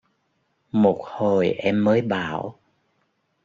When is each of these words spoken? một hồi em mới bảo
một 0.71 1.01
hồi 1.05 1.49
em 1.51 1.83
mới 1.83 2.01
bảo 2.01 2.59